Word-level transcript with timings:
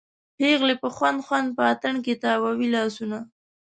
پیغلې 0.37 0.75
په 0.83 0.89
خوند 0.95 1.19
خوند 1.25 1.47
په 1.57 1.63
اتڼ 1.71 1.95
کې 2.05 2.13
تاووي 2.23 2.67
لاسونه 2.75 3.17